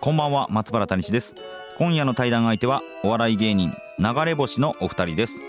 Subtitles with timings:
[0.00, 1.34] こんばんは松原谷氏です。
[1.76, 5.40] 今夜の対談相手はお笑い芸人流れ星のお二人です。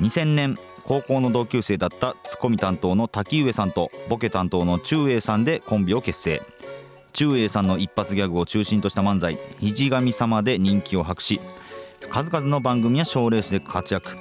[0.00, 6.42] 2000年高校の同級生だったツッコミ担当の滝上さんとボケ担当の中英さんでコンビを結成。
[7.12, 11.40] 中英さんの一発ギャグを中心とした漫才「肘神様」で人気を博し
[12.10, 14.16] 数々の番組や賞レースで活躍。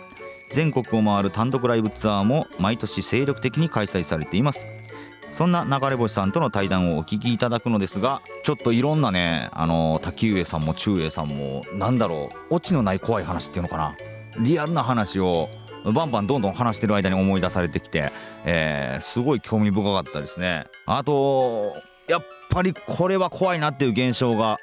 [0.50, 4.77] 全国を回る単独ライブツアーも毎年精力的に開催されています。
[5.32, 13.96] そんな流れ星さんとの対談をお聞きいただくのですがちょっといろんなねあの滝上さんも中英さんもなんだろうオチのない怖い話っていうのかな。
[14.40, 15.50] リアルな話を
[15.84, 18.12] バンバンどんどん話してる間に思い出されてきて、
[18.46, 20.66] えー、すごい興味深かったですね。
[20.86, 21.74] あと
[22.08, 24.60] やっぱりこれは怖いなっていう現象が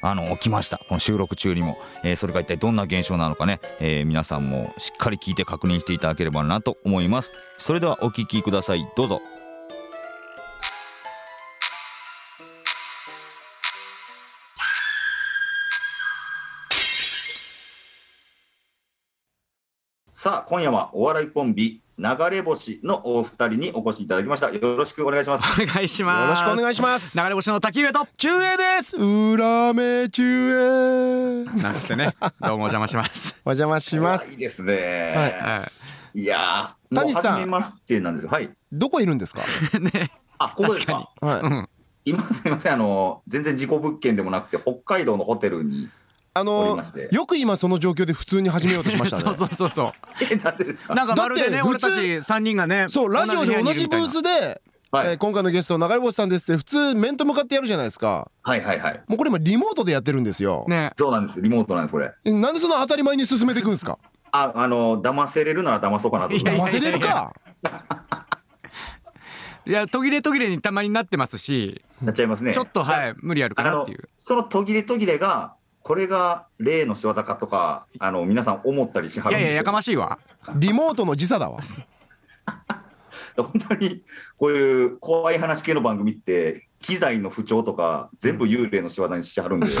[0.00, 0.78] あの起きました。
[0.78, 7.32] この収録中にも、えー、それが一体どんな現象なのかね、えー、皆さんもしっかり聞いて確認していただければなと思います。
[7.56, 8.86] それではお聞きください。
[8.96, 9.20] どうぞ。
[20.48, 24.50] 今夜はお笑いコンビ流れ星のお二人にお越しいただきました。
[24.50, 25.62] よろしくお願いします。
[25.62, 26.22] お願いします。
[26.22, 27.20] よろしくお願いします。
[27.20, 28.06] 流れ星の滝上と。
[28.16, 28.96] 中英です。
[28.96, 31.60] 裏目中英。
[31.62, 32.14] なんつってね。
[32.40, 33.42] どうもお邪魔します。
[33.44, 34.30] お邪魔します。
[34.30, 35.12] いいですね、
[35.44, 35.68] は
[36.14, 36.24] い、い。
[36.24, 37.24] やー谷さん。
[37.24, 38.30] もう初めましてなんですよ。
[38.30, 38.48] はい。
[38.72, 39.42] どこいるんですか？
[39.42, 40.10] い ね。
[40.38, 41.10] あここですか？
[41.20, 41.40] はい。
[41.42, 41.68] うん。
[42.06, 42.72] 今すみません。
[42.72, 45.90] あの全然事故物件でもなくて北海道のホテルに
[46.38, 49.22] あのよく今その状況で普通に始めようとしましたね。
[49.24, 49.92] そうそうそうそ
[50.30, 50.92] えなんでですか？
[50.92, 54.28] うなんかまるでねだって俺たち三人がねそうラジオで同じブースで、
[54.90, 55.08] はい。
[55.08, 58.30] えー今回のゲスト流れ星さんですって普通面と向かってやるじゃないですか。
[58.42, 59.02] はいはいはい。
[59.06, 60.92] もうこれ今リモートでやってるんですよ、ね。
[60.96, 61.42] そうなんです。
[61.42, 62.10] リモートなんですこれ。
[62.24, 63.98] えなんでその当たり前に進めていくんですか？
[64.32, 66.34] ああの騙せれるなら騙そうかなと。
[66.34, 67.34] 騙せれるか。
[69.66, 72.54] いや途切れ途切れにたまになってますしなっちゃいますね。
[72.54, 74.08] ちょっとはい無理あるかなっていう。
[74.16, 75.56] その途切れ途切れが
[75.88, 80.18] これが例の仕業かとかあの皆さん思ったりしはいるんですけどやいややかましいわ。
[80.56, 81.60] リモートの時差だわ。
[83.38, 84.02] 本当に
[84.36, 89.80] こういう怖い話系の番組って機材の不調とか全部幽霊の仕業にしてはるんで、 す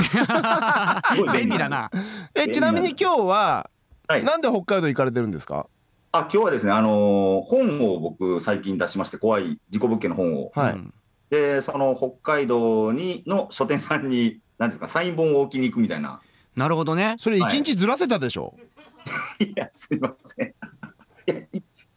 [1.18, 1.90] ごい便利だな。
[2.34, 3.68] えちなみに今日は
[4.08, 4.24] はい。
[4.24, 5.66] なんで北海道行かれてるんですか？
[6.12, 10.52] あ今日はですね、あのー本を僕最近出しまして怖い事故物件の本を。
[10.54, 10.94] はい、うん
[11.28, 16.20] でその北海道にの書店さんに何ですかサイン本を置きに行くみたいな。
[16.56, 17.14] なるほどね。
[17.18, 18.54] それ一日ずらせたでしょ、
[19.40, 20.54] いやすいません。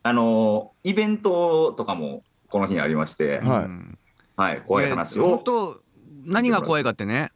[0.03, 3.65] あのーイベントとかもこの日にありまして、はい。
[3.65, 3.97] うん
[4.35, 5.81] はい、怖い話やを本当
[6.25, 7.31] 何が怖いかってね。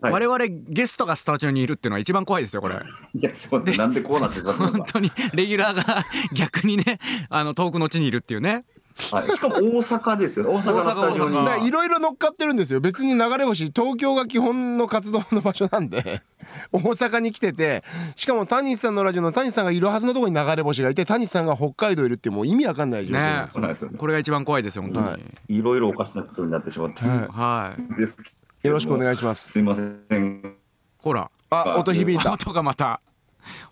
[0.00, 0.12] はい。
[0.12, 2.76] 我々ゲストがスタジオにいるっていうのが一番怖いですよこれ。
[3.14, 6.02] いやそうなんでこうなってたのか、本当にレギュラーが
[6.34, 6.98] 逆にね
[7.28, 8.64] あの遠くの地にいるっていうね
[9.12, 10.52] はい、しかも大阪ですよね。
[10.52, 11.66] 大阪のスタジオに。
[11.66, 12.80] いろいろ乗っかってるんですよ。
[12.80, 16.22] 別に流れ星東京が基本の活動の場所なんで。
[16.72, 17.82] 大阪に来てて。
[18.16, 25.06] しかも谷さんのラジオの谷さんがいるはずのところに流れ星がいて谷さんが北海道いるってもう意味わかんない状況なんですよ、そうなんですよねこれが一な怖いですよ本当に。
[25.06, 25.20] はい。
[25.48, 27.04] いろいろおかしなことになってしまって。
[27.04, 28.00] ははい。
[28.00, 28.16] です
[28.62, 29.50] よろしくお願いします。
[29.50, 30.56] すいません。
[30.98, 31.30] ほら。
[31.50, 32.32] あ音響いた。
[32.34, 33.00] 音がまた。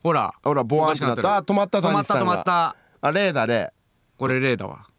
[0.03, 0.35] ほら。
[0.43, 1.37] ほらボワンってなった。
[1.37, 2.77] あ止まった止まった止まっ谷さんがた。
[3.01, 3.73] あ例だ例。
[4.19, 4.90] これ例だわ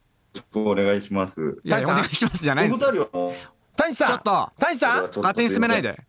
[0.53, 1.59] お願いします。
[1.63, 1.95] いや谷さん。
[1.95, 3.33] お願いしますじゃないです人はもう
[3.75, 4.07] 谷さん。
[4.09, 5.03] ちょっと谷さん。
[5.03, 5.99] 勝手に進めないで。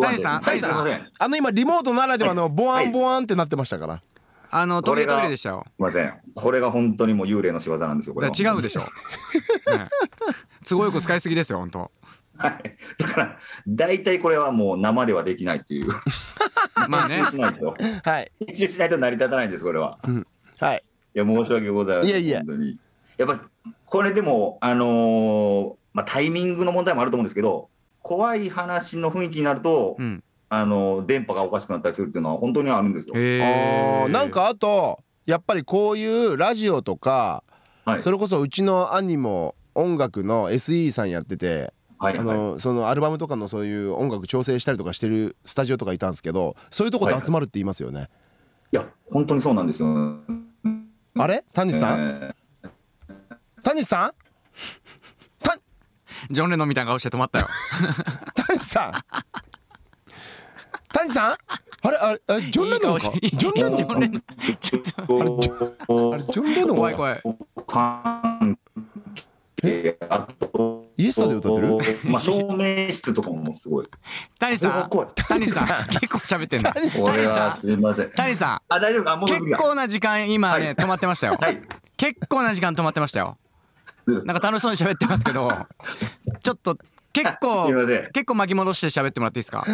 [0.00, 0.40] 谷さん。
[0.42, 0.66] はいす。
[0.66, 1.08] いません。
[1.18, 4.02] あの今リモートならではのボワはいンボワンってなってましたから。
[4.50, 8.80] あのトイレこれがトイレでしたよませんこれが本当にもう幽霊の仕業なんですよこれ違うでしょ、
[9.76, 9.90] ね。
[10.66, 11.90] 都合よく使いすぎですよ本当。
[12.38, 12.76] はい。
[12.98, 15.88] だから大体これはもう生ではできないっていう。
[16.88, 17.24] まあね。
[17.26, 17.76] しないと。
[18.04, 18.32] はい。
[18.46, 19.98] 編集しないと成り立たないんですこれは。
[20.60, 20.82] はい。
[21.14, 22.78] いや申し訳ございませんいえいえ本当に
[23.18, 23.40] やっぱ
[23.84, 27.68] これでもあのーまあタイミングの問題もあると思うんですけど
[28.00, 30.24] 怖い話の雰囲気になると、うん。
[30.48, 33.14] あのー電波がおかしくなったりするっていうのは本当にあるんですよ。
[33.14, 37.44] あーなんかあとやっぱりこういうラジオとか
[37.84, 38.02] はい。
[38.02, 42.24] それこそうちの兄も音楽の SE さんやっててあはいはい。
[42.26, 48.08] のそのアルバムとかのそういう音楽調整したりとかしてるスタジオとかいたんですけどそういうとこで集まるって言いますよね、
[48.72, 49.88] いや本当にそうなんですよ。
[51.18, 51.44] あれ？
[51.52, 52.34] 谷さん、え
[53.62, 54.12] 谷さん？
[55.42, 55.58] た
[56.30, 57.46] ジョン・レノンみたいな顔して止まったよ。
[58.46, 58.92] 谷さん。
[60.92, 61.36] 谷さん？
[61.80, 62.20] あれあれ
[62.50, 63.12] ジョン・レノンか？
[63.22, 63.72] ジョン・レノン？
[63.72, 64.22] かジョンレノン
[64.60, 66.68] ちょっとあれジョン・レノン？
[66.68, 67.22] か怖い怖い。
[67.66, 68.58] 関
[69.56, 71.78] 係あとイエスタで歌ってる？
[72.04, 73.86] まあ照明室とかもすごい。
[74.38, 74.90] 谷さん
[75.28, 76.72] 谷さん結構喋ってんだ。
[76.72, 77.60] 谷さん。
[77.60, 78.10] すいません。
[78.10, 79.16] 谷さあ大丈夫か？
[79.16, 81.36] もんう結構な時間今はいね止まってましたよ。
[81.38, 81.62] はい。
[81.96, 83.36] 結構な時間止まってましたよ
[84.24, 85.48] なんか楽しそうに喋ってますけど
[86.42, 86.76] ちょっと
[87.12, 87.66] 結構
[88.12, 89.64] 結構巻き戻して喋ってもらっていいですか？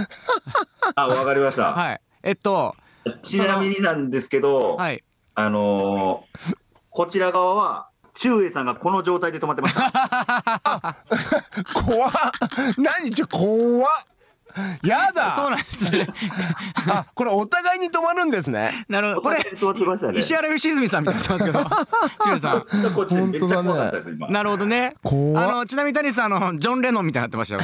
[0.96, 1.72] あわかりました。
[1.72, 2.00] はい。
[2.22, 2.74] えっと
[3.22, 5.02] ちなみになんですけどはい。
[5.34, 6.54] あのー
[6.90, 10.96] こちら側は周英さんがこの状態で止まってました。
[11.74, 12.12] 怖っ。
[12.78, 13.10] 何？
[13.10, 14.04] ちょ怖っ
[14.86, 16.06] やそうだなんですね。
[16.88, 18.84] あこれお互いに止まるんですね。
[18.88, 19.22] なるほど。
[19.22, 20.18] これ止まってましたね。
[20.18, 21.58] 石原良純さんみたいになってますけど。
[22.24, 22.92] 中さん。
[22.94, 24.28] こっちめっちゃ怖かったです今。
[24.28, 24.94] なるほどね。
[25.04, 27.60] あのちなみに谷さんあのジョン・レノンみたいになってましたよ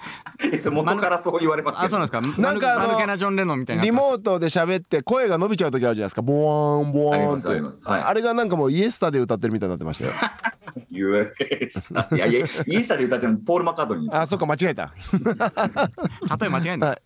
[0.70, 1.86] 元からそう言われますけど。
[1.86, 2.40] あそうなんですか。
[2.40, 3.82] なんかあの間抜けなジョン・レノンみたいにな。
[3.82, 6.22] っリモートで喋って声が伸びちゃう時あるじゃないですか。
[6.22, 7.80] ボワーンボワーンって。
[7.84, 10.12] ああれがなんかもうイエスタで歌ってるみたいになってましたよ。
[10.90, 14.92] US いやいやイエスタで歌ってるのポール・マッカートニーあそっか間違えた。
[16.40, 17.02] 例え間違えんだ、はい。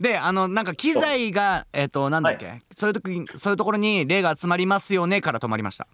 [0.00, 5.86] であのなんか機材がえっ、となんだっけ、そういう時にそういうところに霊が集まりますよねから止まりました。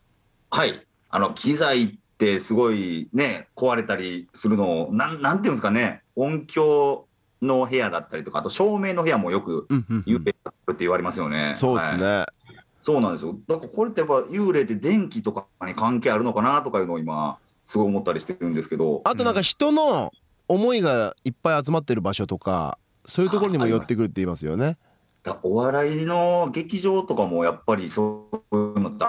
[0.50, 0.86] はい。
[1.10, 1.88] あの機材っ
[2.18, 7.06] てすごいね壊れたりするのをなんなんていうんですかね音響
[7.42, 9.66] の部屋だったりとかあと照明の部屋もよく
[10.06, 12.54] 幽霊だって言われますよね、そうですね、はい。
[12.80, 13.36] そうなんですよ。
[13.46, 19.02] だからこれってやっぱ幽霊って電気とかに関係あるのかなとかいうのを今すごい思ったりしてるんですけど。
[19.04, 20.12] あとなんか人の
[20.48, 24.76] 思いがいっぱい集まってる場所とかそういうところにも寄ってくるって言いますよね。
[25.22, 29.04] だお笑いの劇場とかもやっぱりそういうのって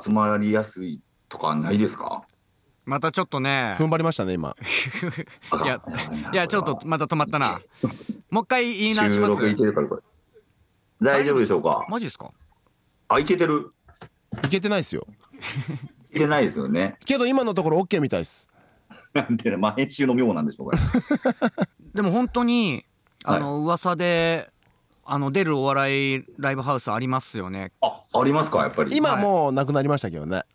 [0.00, 2.22] 集まりやすいとかないですか？
[2.90, 3.76] またちょっとね。
[3.78, 4.56] 踏ん張りましたね今。
[5.62, 5.80] いや
[6.32, 7.60] いやちょっとまた止まったな。
[8.30, 9.34] もう一回言い直します。
[9.34, 10.02] 収録いけるからこれ。
[11.00, 11.86] 大丈夫でしょうか？
[11.88, 12.32] マジですか？
[13.06, 13.72] あいけてる。
[14.44, 15.06] いけてないですよ。
[16.12, 16.96] いけないですよね。
[17.04, 18.50] けど今のところ OK みたいです。
[19.14, 20.82] なんでまあ編集の妙なんでしょうかね
[21.94, 22.84] でも本当に
[23.22, 24.50] あの、噂で
[25.04, 26.24] あの出るお笑い。
[26.38, 30.46] ライブハウスありますよねあありますかやっぱり今もうなくなりましたけどねは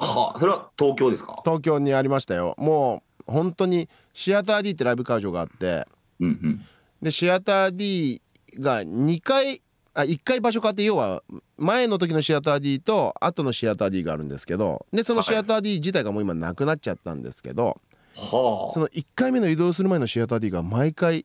[0.00, 1.40] それは東京ですか？
[1.44, 2.54] 東京にありましたよ。
[2.58, 5.86] もう本当にシアター D ってライブ会場があって。
[6.20, 6.60] うんうん。
[7.02, 8.20] でシアター D
[8.58, 9.62] が2回
[9.94, 11.22] あ1回場所変わって要は
[11.58, 14.86] 前の時のシアター D と後のシアター D があるんですけど。
[14.92, 17.80] でそのシアター D 自体がもう今なくなっちゃったんですけど。
[18.14, 21.24] はその1回目の移動する前のシアター D が毎回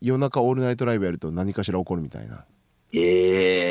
[0.00, 2.44] 夜中オールナイトライブやると何かしら起こるみたいな。
[2.92, 3.65] ええ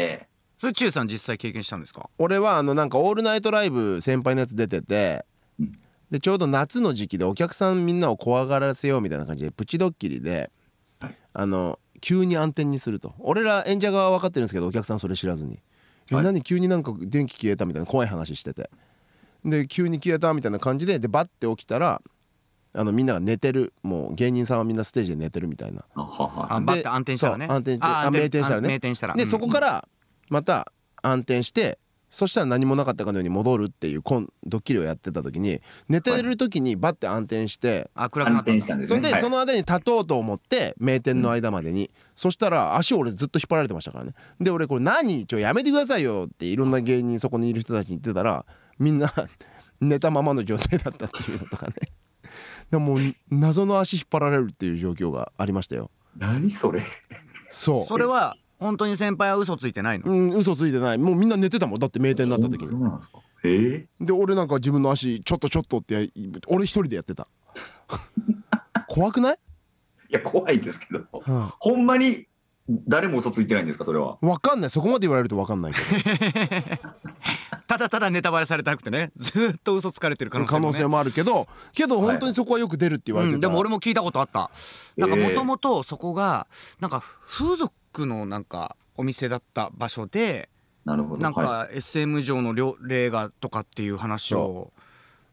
[0.65, 2.09] それ中さん実際経験したんですか？
[2.17, 5.23] 俺はあのなんかオールナイトライブ先輩のやつ出てて
[5.59, 5.71] うん。
[6.09, 10.49] でちょうど夏の時期でお客さんみんなを怖がらせようみたいな感じでプチドッキリで
[10.99, 11.15] はい。
[11.33, 13.13] あの急に暗転にすると。
[13.19, 15.59] 俺ら演者側は分かってるんですけどお客さんそれ知らずに
[16.11, 16.23] 「えはい。
[16.23, 18.71] 何急になんか電気消えた」みたいな怖い話してて。
[19.45, 22.01] で急に消えたみたいな感じででバッて起きたら
[22.73, 23.73] あのみんなが寝てる。
[23.83, 25.85] もう芸人さんはみんなステージで寝てるみたいな。
[25.93, 27.45] あバッて暗転したらね。
[27.45, 28.69] そう暗転ああ明転したらね。
[28.69, 29.13] 明転したら。
[29.15, 29.29] でうん。
[29.29, 29.87] そこから
[30.29, 31.77] また暗転して
[32.09, 41.91] そしたら何もなかったかのように戻るっていうコンドッキリをやってた時に寝てる時にバッて暗転してあ暗くなった暗転したんですそれでその間に立とうと思って名店の間までに。
[42.13, 44.13] そしたら足を俺ずっと引っ張られてましたからね。
[44.39, 45.25] で俺これ何？
[45.25, 48.45] ちょやめてくださいよっていろんな芸人そこにいる人たちに言ってたら
[48.79, 49.11] みんな
[49.81, 51.73] 寝たままの状態だったっていうのとかね。
[52.71, 52.99] でももう
[53.29, 55.91] 謎の足引っ張られるっていう状況がありましたよ。
[56.17, 56.81] 何それ？
[57.49, 57.87] そう。
[57.87, 60.11] それは本当に先輩は嘘ついてないの？
[60.11, 60.97] うん嘘ついてない。
[60.97, 61.79] もうみんな寝てたもん。
[61.79, 62.67] だって名店になった時に。
[62.67, 63.19] そうなんですか？
[63.43, 66.07] ええで俺なんか自分の足ちょっとちょっとってや
[66.47, 67.27] 俺一人でやってた。
[68.87, 69.37] 怖くない、
[70.09, 71.05] いや怖いですけど。
[71.11, 72.27] はほんまに
[72.67, 74.17] 誰も嘘ついてないんですかそれは？
[74.21, 74.69] あ、分かんない。
[74.69, 75.79] そこまで言われると分かんないけ
[77.67, 84.51] ただただネタバレされたくてねずーっと嘘つかれてる可能性も、ね、ど可能性もあるけどけど本当にそこはよく出るって言われてた、うん、でも俺も聞いたことあった。
[84.97, 86.47] なんかええもともとそこが
[86.79, 90.49] なんか風俗のなんかお店だった場所で
[90.85, 91.21] なるほど。
[91.23, 94.71] なんはか SM 上の両例がとかっていう話を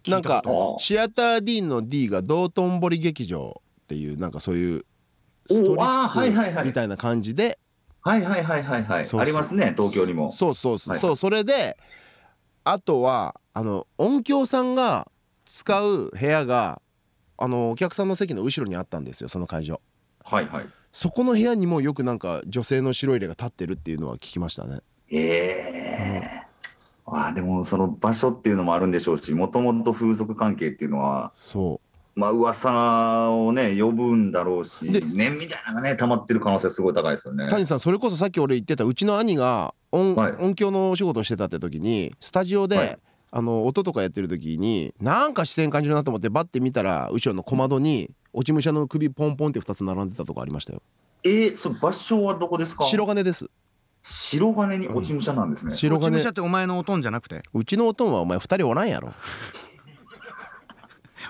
[0.02, 0.82] 聞ないんかたこと。
[0.82, 4.84] シアター D の D が道頓堀劇場っていうなんかそういう
[5.46, 6.54] ストリおあーはいはいはい。
[6.54, 7.58] ップみたいな感じで。
[8.00, 9.06] はいはいはいはいはい。
[9.20, 10.30] ありますね東京にも。
[10.32, 11.00] そうそうそう、はい。
[11.00, 11.76] そうそれで
[12.64, 15.08] あとはあの音響さんが
[15.44, 16.80] 使う部屋が
[17.38, 19.80] あのお客さんの席の後ろにあったんですよその会場。
[20.24, 20.66] はいはい。
[20.92, 24.80] そこの部屋にもよくなんか女性の白い霊が立ってるっていうのは聞きましたね。
[25.10, 26.22] ええ
[27.06, 31.80] ああでもその場所っていうのもあるんでしょうしもともと風俗関係っていうのはそ
[32.14, 37.48] まあ噂をね呼ぶんだろうしで念みたいなのがね溜まってる可能性すごい高いですよね。
[37.48, 40.32] 谷さんそれこそさっき俺言ってたうちの兄が音,、はい。
[40.32, 42.98] 音響のお仕事をしてたって時にスタジオで、はい。
[43.34, 50.82] あの音とかやってる時になんか視線感じるなと思ってバッて見たら後ろの小窓に落ち武者の首ポンポンって2つ並んでたとこありましたよ。
[51.24, 52.84] えー、それ場所はどこですか？
[52.84, 53.48] 白金です。
[54.02, 55.72] 白金に落ち武者なんですね。
[55.72, 56.08] 白金。
[56.08, 57.40] 落ち武者ってお前のおとんじゃなくて？
[57.54, 59.14] うちのおとんはお前2人おらんやろ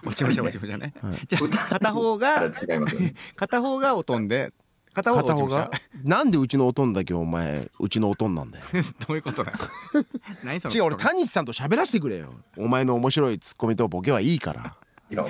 [0.04, 1.18] 落ち武者落ち武者ねはい。
[1.28, 2.50] じゃあ 片方が。
[3.36, 4.52] 片方がおとんで
[4.94, 5.70] 片方が？
[6.04, 8.64] なんでうちのおとんだけお前うちのおとんなんだよ。
[9.06, 9.58] どういうことだよ。
[10.44, 12.34] 何その違う俺ツッコ谷さんと喋らせてくれよ。
[12.56, 14.76] お前の面白いツッコミとボケはいいから。
[15.10, 15.26] いや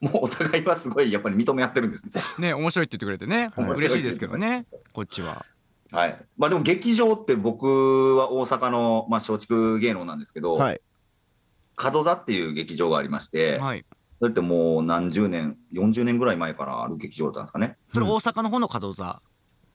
[0.00, 2.12] もうお互いはすごいやっぱり認め合ってるんですね。
[2.38, 3.50] ミね面白いって言ってくれてね。
[3.54, 5.44] はい嬉しいですけどねこっちは。
[5.92, 6.18] はい。
[6.36, 10.80] まあでも劇場って僕は大阪のまあ松竹芸能なんですけど、はい
[11.80, 13.84] 門座っていう劇場がありまして、はい。
[14.18, 17.76] それってもう何十年、40年ぐらい前からある劇場だったんですかね。
[17.94, 19.22] それ大阪の方の門座？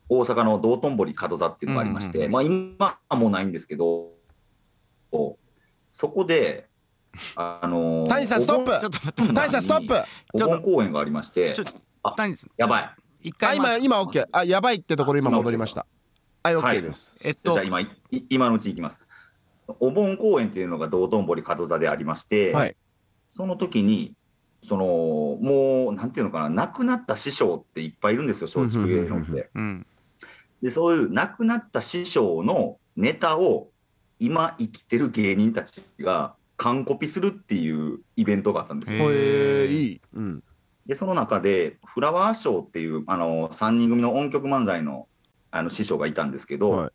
[0.10, 2.31] 大阪の道頓堀門座っていうのがありまして、うんうんうん。
[2.33, 4.12] まあ今はもうないんですけど、
[5.91, 6.67] そこで、
[7.36, 8.72] あのー谷さんストップ！
[8.72, 9.95] ちょっと待って谷さんストップ！
[10.33, 11.63] お盆公演がありましてちょ、
[12.01, 12.83] あ谷さんやばい。
[12.83, 15.86] あ一回今今 OK あやばいってところ今戻りました。
[16.43, 17.22] はいは OK いです。
[17.24, 17.88] えっとじゃあ今、い
[18.29, 19.00] 今のうちに行きます。
[19.79, 22.75] お盆公演っていうのが道頓堀門座でありまして、はい。
[23.27, 24.13] その時に、
[24.62, 24.86] その
[25.41, 29.50] もうなんていうのかな、亡くなった師匠っていっぱいいるんですよ、松竹芸能って。
[29.55, 29.86] うん
[30.62, 33.70] で、そういう亡くなった師匠のネタを
[34.17, 39.12] 今生きてる芸人たちが完コピするっていうイベントがあったんですよ。
[39.12, 40.01] へいい。
[40.13, 40.43] うん。
[40.86, 45.08] で、その中で、フラワーショーっていうあの3人組の音曲漫才の
[45.51, 46.91] あの師匠がいたんですけど、はい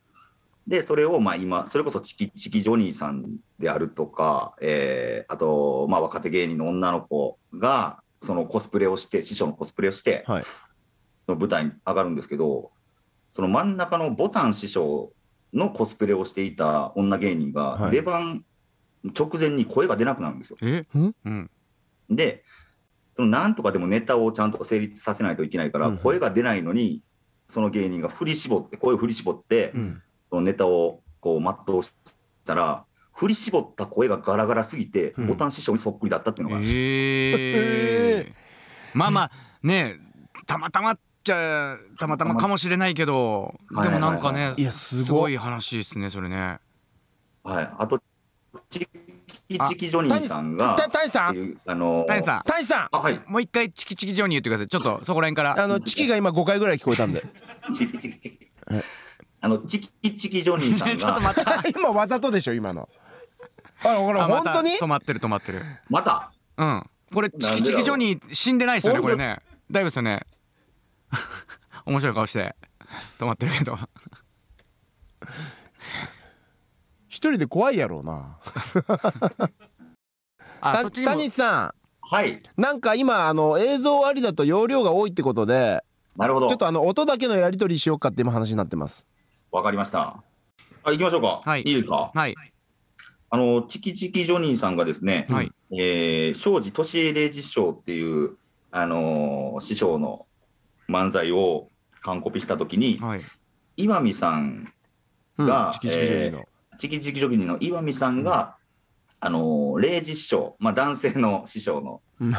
[0.69, 3.25] で、それをまあ今、それこそチキチキジョニーさん
[3.59, 10.43] であるとか、えーあと、まあ若手芸人の女の子が、そのコスプレをして、師匠のコスプレをして、はい。
[10.43, 12.71] その舞台に上がるんですけど、
[13.31, 15.11] その真ん中のボタン師匠
[15.55, 17.91] のコスプレをしていた女芸人が、はい。
[17.91, 18.45] 出番
[19.05, 20.59] 直前に声が出なくなるんですよ。
[20.61, 20.81] え？
[20.99, 21.15] ん。
[21.25, 21.51] うん。
[22.11, 22.45] で、
[23.17, 25.99] そのなんとかでもネタをちゃんと成立させないといけないから、うん。
[25.99, 27.03] 声が出ないのに、
[27.47, 30.03] その芸人が振り絞って、声を振り絞って、うん。
[30.03, 31.95] そのネタをこう全うし
[32.45, 35.27] たら、振り絞った声がガラガラすぎて、うん。
[35.27, 38.35] ボタン師匠にそっくりだったっていうのが、ええ
[38.95, 39.31] まあまあ
[39.63, 39.97] ね
[40.47, 45.05] たまたまっちゃたまたまかもしれないけどはいでもなんかねいやすごい。
[45.05, 46.59] すごい話ですねそれね。
[47.45, 48.01] はい、あと、
[48.69, 51.31] チキチキジョニーさんが、た谷さん？
[51.31, 52.89] っていうあの谷さ谷さん。
[52.93, 54.69] あ、はい、んもう一回チキチキジョニー言ってください。
[54.69, 55.63] ちょっとそこら辺から。
[55.63, 57.23] あのチキが今5回ぐらい聞こえたんで。
[57.73, 58.49] チキチキチキ。
[59.41, 61.63] あの、チキチキジョニーさん ちょっとが、待った。
[61.79, 62.89] 今わざとでしょ今の。
[63.85, 64.73] あほら本当に？
[64.73, 65.63] 止まってる止まってる。
[65.89, 66.91] また、うん。
[67.15, 69.39] これチキチキジョニー死んでないですよねこれね。
[69.71, 70.27] 大丈夫ですよね。
[71.87, 72.57] 面白い顔して。
[73.19, 73.79] 止まってるけど。
[77.09, 78.39] 一人で怖いやろうな。
[80.61, 85.85] たあそっちにさはい、んなんか今あの映像ありだと容量が多いってことで
[86.17, 86.49] なるほど。
[86.49, 89.07] ちょっ、とあの音だけのやり取りしようかって今話になってます
[89.51, 90.23] わかりました。
[90.85, 91.41] あ、行きましょうか。
[91.45, 91.63] はい。
[91.63, 92.11] いいですか？
[92.15, 92.35] はい。
[93.31, 95.53] あの、チキチキジョニーさんがですね、はい。
[95.71, 98.37] えー、庄司敏恵礼二師匠っていう、
[98.71, 100.27] あのー師匠の
[100.89, 101.69] 漫才を
[102.03, 103.21] 完コピしたときに、はい。
[103.77, 104.73] 岩見さん
[105.39, 106.45] うんがチキチキジョニーの、
[106.79, 108.57] チキチキジョニーの岩見さんが、
[109.21, 112.35] あのー、礼二師匠、まあ男性の師匠の、うん。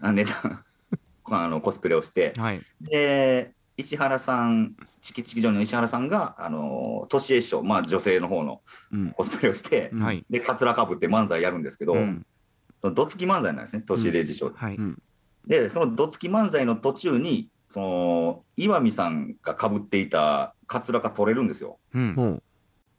[0.00, 0.62] あネタ、
[1.30, 2.62] あの、コスプレをして、はい。
[2.80, 4.76] で、石原さん、
[5.08, 8.60] チキチキジョニーの石原さんが、あのー、敏恵師匠、まあ女性の方の
[8.92, 9.10] うん。
[9.12, 10.02] コスプレをして、うん。
[10.02, 10.24] はい。
[10.28, 12.26] で、カツラかぶって漫才やるんですけど、うん。
[12.82, 14.52] そのどつき漫才なんですね、敏恵師匠。
[14.54, 14.76] はい。
[14.76, 15.02] うん。
[15.46, 21.78] で、そのどつき漫才の途中に、その、岩見さんがかぶっていたカツラが取れるんですよ。
[21.94, 22.14] うん。
[22.14, 22.22] う。
[22.26, 22.42] ん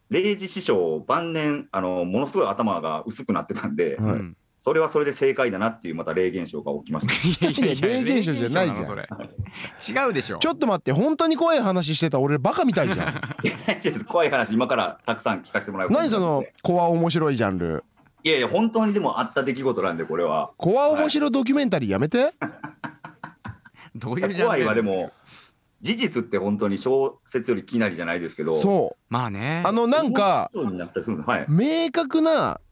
[0.09, 4.11] 礼二師匠、晩年、あの、ものすごい頭が薄くなってたんで、はい。
[4.13, 7.07] うんそれはそれで正解だなっていう、また霊現象が起きまし
[7.39, 7.47] た。
[7.47, 10.07] いやいやいや霊現象じゃないじゃん。
[10.07, 10.37] 違うでしょ。
[10.37, 13.21] ちょっと待って本当に怖い話してた俺バカみたいじゃん。
[14.05, 15.91] 怖い話、今からたくさん聞かせてもらう。
[15.91, 17.85] 何その怖面白いジャンル。
[18.21, 20.51] いやいや、本当にでもあった出来事なんで、これは。
[20.57, 22.33] 怖面白ドキュメンタリーやめて。
[23.95, 24.43] どういうジャンル？
[24.43, 25.13] 怖いはでも、
[25.79, 29.61] 事実って本当に小説よりきなりじゃないですけど、そまあね。
[29.63, 31.45] うあのなんかはい。
[31.47, 32.68] 明確なうん。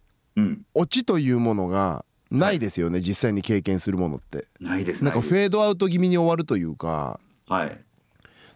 [0.74, 4.48] オチというものがないですよね実際に経験するものって。
[4.60, 7.20] ないですなんかフェードアウト気味に終わるというか。
[7.48, 7.80] はい。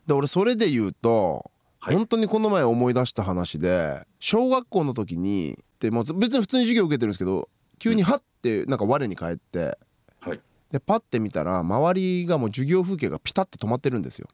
[0.06, 1.96] で俺それで言うとはい。
[1.96, 9.78] 本当にこの前思い出した話で小学校の時にでもう別に普通に授業受けてるんですけど急にハッてなんか我に返って
[10.20, 10.40] はい。
[10.70, 14.28] でパッて見たら周りがもう授業風景がピタッて止まってるんですよ。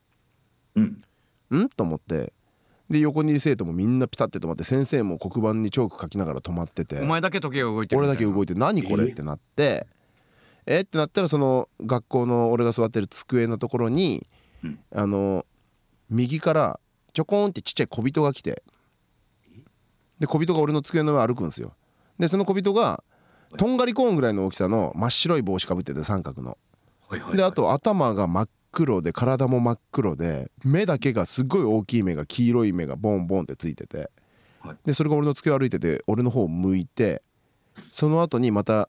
[0.76, 1.04] うん。
[1.56, 1.70] ん？
[1.70, 2.34] と思って
[2.90, 7.02] で横にいる生徒もみんなピタッて止まって先生も黒板にチョーク書きながら止まってて。
[7.02, 9.88] お前だけ時計が動いてる俺だけ動いて何これってなって。
[10.66, 14.28] えってなったらその学校の俺が座ってる机のところに
[14.64, 15.46] うんあの
[16.10, 16.80] 右から
[17.14, 18.64] ちょこんってちっちゃい小人が来て。
[20.20, 21.74] で小人が俺の机の上歩くんですよ。
[22.18, 23.04] でその小人が
[23.56, 26.58] とんがりコーンぐらいの大きさの真っ白い帽子かぶってて三角の。
[27.34, 34.12] であと頭が真っ黒で体も真っ黒で目だけがすっごい大きい目が黄色い目がボンボンってついてて
[34.60, 37.24] はいでそれが俺の机を歩いてて俺の方を向いて
[37.92, 38.88] その後にまた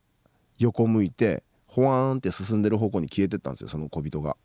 [0.58, 4.36] 横向いてほわーんって進んでる方向に消えてったんですよその小人が。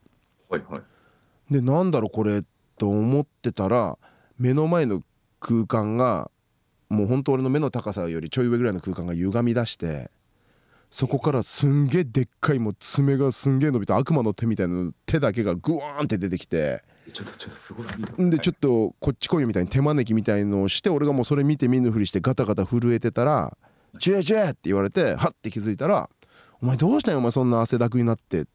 [0.47, 0.81] はいはい
[1.51, 2.41] でなんだろうこれ
[2.77, 3.97] と思ってたら
[4.39, 5.03] 目の前の
[5.41, 6.31] 空間が
[6.87, 10.09] もうほんと俺の目の高さよりちょい上ぐらいの空間が歪み出して
[10.93, 23.57] そこからすんげえでっかいもう爪がすんげえ伸びた悪魔の手みたいな手だけがグワーンって出てきてちょっとちょっとすごすぎたんでちょっとこっち来いよみたいに手招きみたいのをして俺がもうそれ見て見ぬふりしてガタガタ震えてたら
[23.97, 26.11] 「チュエチュエ!」って言われてはって気づいたら
[26.61, 28.45] 「お前どうしたんよお前そんな汗だくになって」っ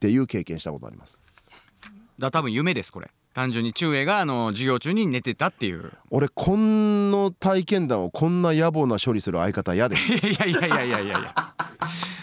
[0.00, 1.22] ていう経験したことあります。
[2.18, 5.92] だ多分夢ですこれ単純に中英があの授業中に寝てたっていう。
[6.10, 10.28] 俺こんの体験談をこんな野暮な処理する相方嫌です。
[10.30, 11.54] いやいやいやいやいやいや。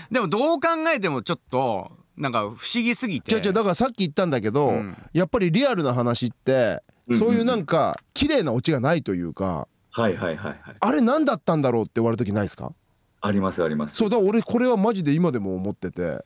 [0.10, 3.36] でもどう考えてもちょっとなんか不思議すぎて。
[3.36, 4.98] 違う違うだからさっき言ったんだけど、うん。
[5.14, 7.18] やっぱりリアルな話ってうん。
[7.18, 10.58] そういうなんか綺麗なオチがないというかはいはいはいはい。
[10.80, 12.72] あれ何だったんだろうって言われる時ないですか？
[13.24, 13.96] ありますあります。
[13.98, 16.24] そうだから俺これはマジで今でも思ってて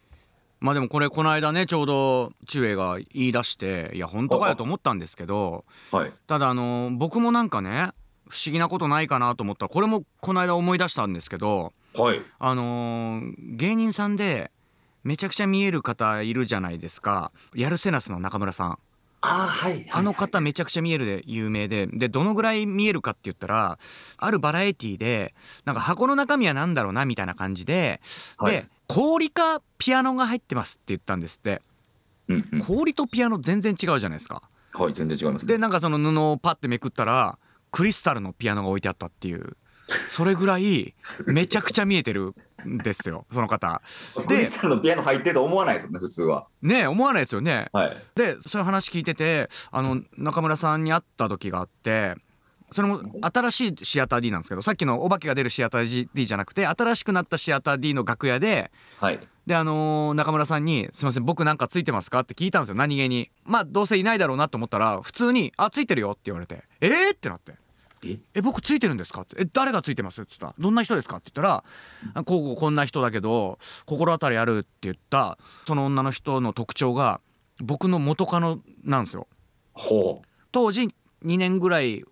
[0.65, 6.11] まあでもこれこの間ねちょうど中英が言い出していや本当かよと思ったんですけどはい。
[6.25, 7.91] ただあの僕もなんかね
[8.27, 9.65] 不思議なことないかなと思った。
[9.65, 12.21] らこれもこの間思い出したんですけどはい。
[12.39, 14.49] あのー芸人さんで
[15.03, 17.31] めちゃくちゃ見える方いるじゃないですか。
[17.53, 18.79] やるせなすの中村さん。
[19.21, 21.85] あはいあの方めちゃくちゃ見えるで有名で。
[21.85, 23.77] でどのぐらい見えるかって言ったら
[24.17, 28.01] あるバラエティーでなんか箱の中身は何だろうなみたいな感じで、
[28.37, 28.53] はい。
[28.53, 31.61] で氷かピアノが入ってますって言ったんですって。
[32.27, 34.41] うんうん氷とピアノ全然違うじゃないですか
[34.73, 37.37] はい全然違いますでなんかその布をパッてめくったら
[37.71, 39.57] クリスタルのピアノが置いてあったっていう。
[40.09, 40.95] それぐらい
[41.27, 42.33] めちゃくちゃ見えてる
[42.67, 43.81] んですよその方。
[44.27, 46.47] クリスタルのピアノ入ってると思わないですよね普通は。
[46.63, 47.67] ねえ思わないですよね。
[47.71, 47.97] はい。
[48.15, 52.15] でそういう話聞いててあの中村さんに会った時があって
[52.75, 59.19] それも新しいシアター D なんですけどさっきのお化けが出るシアター D じゃなくて新しくなったシアター D の楽屋ではい。
[59.47, 63.29] であのー中村さんに「すいません僕なんかついてますか?」って聞いたんですよ何気に。
[63.45, 67.53] まあどうせいないだろうなと思ったら普通に「あついてるよ」って言われて「えー?」ってなって。
[68.03, 68.19] え？
[68.35, 69.35] え僕ついてるんですかって。
[69.39, 70.21] え誰がついてます？
[70.21, 71.17] って言ったどんな人ですか？
[71.17, 71.63] って言ったら
[72.15, 77.21] あこうこんな人だけど心当たりあるって言ったその女の人の特徴が
[77.59, 79.27] 僕の元カノなんですよ。
[79.73, 80.83] ほ当時
[81.23, 82.03] 2年ぐらい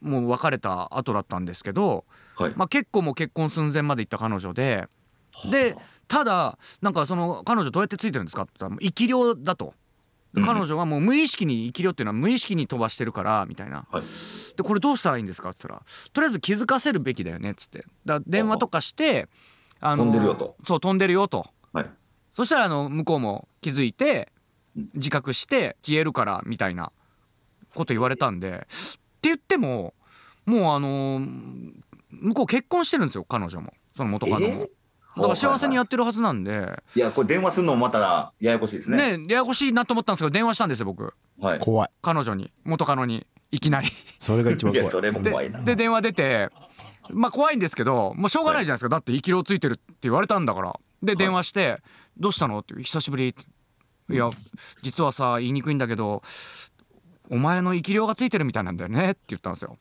[0.00, 2.04] もう別れた後だったんですけど、
[2.38, 2.52] うはい。
[2.56, 4.88] まあ、結構もう結婚寸前まで行った彼女で
[5.50, 5.76] で
[6.08, 9.74] ただなんかその彼女どうやってついてるんですかって言ったら生き量だと。
[10.32, 13.84] 彼女はもう無意識に生き量っていうのは無意識に飛ばしてるからみたいな。
[13.90, 14.02] はい。
[14.56, 17.50] でこれどうしたらいいんですかって言ったらとりあえず気づかせるべきだよね。
[17.50, 17.84] っつって。
[18.04, 19.28] だ電話とかして
[19.80, 20.56] あ飛んでるよと。
[20.62, 21.46] そう飛んでるよと。
[21.72, 21.90] はい。
[22.32, 24.32] そしたらあの向こうも気づいて
[24.94, 26.92] 自覚して消えるからみたいな
[27.74, 28.66] こと言われたんで
[29.28, 29.94] 言っても
[30.46, 31.20] もうあの
[32.10, 33.72] 向こう結婚してるんですよ彼女も。
[33.96, 34.60] その元カノも、えー？
[35.16, 39.18] だから幸せにやってるはずなんで、いやこれ電話するのもまたややこしいですね。
[39.18, 41.12] ねややこしいなと思ったんですけど電話したんですよ僕。
[41.38, 41.58] はい。
[41.58, 41.90] 怖い。
[42.00, 42.52] 彼女に。
[42.64, 43.26] 元カノに。
[43.50, 43.88] いきなり。
[44.20, 44.82] それが一番怖い。
[44.82, 45.58] いやそれも怖いな。
[45.58, 46.48] でで電話出て
[47.10, 50.78] まあ怖いんですけどもうしょうがないじゃないですか、だって生き量ついてるって言われたんだから。
[51.02, 51.82] で電話して
[52.16, 53.42] 「どうしたの?」って「久しぶり」って
[54.14, 54.30] 「いや
[54.82, 56.22] 実はさ言いにくいんだけど
[57.30, 59.78] お前の生き量がついてるみたいなんだよね」って言ったんですよ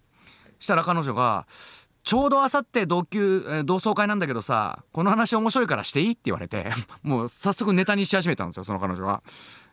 [0.60, 1.46] したら彼女が
[2.04, 6.72] 「ちょうどあさって同級えー同窓会なんだけどさこの話面白いからしていい?」って言われて
[7.04, 9.22] もう早速ネタにし始めたんですよその彼女が。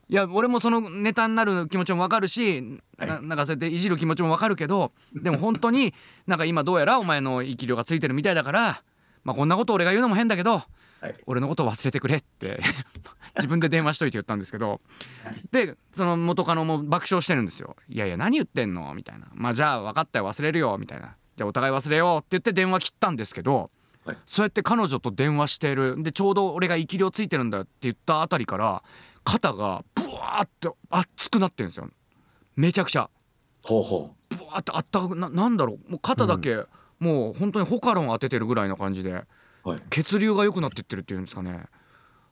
[0.09, 2.62] いや俺もそのネタになる気持ちもわかるし、
[2.97, 5.93] ななんかそうやっていじる気持ちもわかるけどでも本当に
[6.29, 8.83] なんか今どうやらお前の生き量がついてるみたいだから、
[9.25, 10.62] まあ、こんなこと俺が言うのも変だけど
[11.01, 12.61] はい俺のこと忘れてくれって
[13.37, 14.81] 自分で電話しといて言ったんですけど
[15.53, 23.70] でその元カノも爆笑してるんですよ「いやいや何言ってんの?」みたいな「まあじゃあ分かったよ忘れるよ」みたいな「じゃあお互い忘れよう」って言って電話切ったんですけど、
[24.05, 24.16] はい。
[24.25, 26.03] そうやって彼女と電話してる。
[26.03, 28.83] でちょうど俺が生き量ついてるんだって言ったあたりから
[29.25, 31.90] 肩がブワーって熱くなってるんですよ。
[32.55, 33.11] めちゃくちゃ。
[33.62, 35.90] ほうほブワーってあったかくななんだろう。
[35.90, 36.64] もう肩だけ、
[37.01, 39.25] もう本当にホカロン当ててるぐらいの感じで
[39.64, 39.83] うはい。
[39.90, 41.64] 血流が良くなってってるっていうんですかね。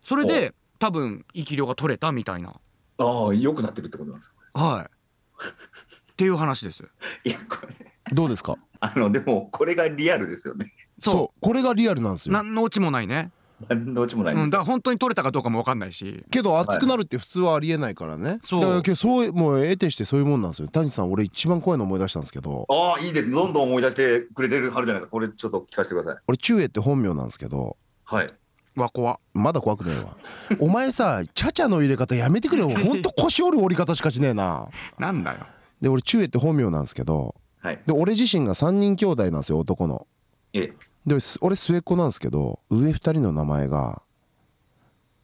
[0.01, 0.55] それで
[0.85, 2.53] 多分生き量が取れたみたいな。
[2.99, 4.35] ああ良くなってるってことなんですか？
[4.53, 4.85] はい。
[4.85, 6.85] っていう話です。
[7.25, 7.75] いやこれ。
[8.13, 8.59] どうですか？
[8.81, 10.75] あのでもこれがリアルですよね。
[10.99, 12.33] そこれがリアルなんですよ。
[12.33, 13.31] う何のオチもないね、
[13.67, 16.23] 何のうちもないんうん、だから本当に取れたかどうかも分かんないし。
[16.31, 18.61] けど熱くなるって普通はありえないからね、そう。
[18.61, 20.69] だからけどそうもう得てしてそういうもんなんですよ。
[20.69, 22.67] 谷さん俺一番怖いの思い出したんですけど。
[22.69, 23.31] ああいいです。
[23.31, 25.13] どんどん思い出してくれてるはるじゃないですか。
[25.13, 26.23] これちょっと聞かせてください。
[26.29, 27.79] 俺中英って本名なんですけど。
[28.05, 28.27] はい
[28.77, 30.17] わ怖まだ怖くねえわ。
[30.59, 32.71] お前さチャチャの入れ方やめてくれよ。
[32.77, 34.69] ほんと腰折る折り方しかしねえな。
[34.99, 35.39] なんだよ。
[35.81, 37.81] で俺中英って本名なんですけどはい。
[37.87, 40.07] で俺自身が3人兄弟なんですよ男の。
[40.53, 40.75] ええ。
[41.07, 44.03] です俺末っ子なんですけど上2人の名前が